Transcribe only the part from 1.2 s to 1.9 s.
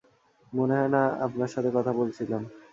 আপনার সাথে